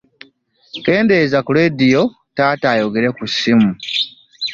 [0.85, 2.01] Kendeeza ku leediyo
[2.35, 3.69] taata ayogera ku ssimu.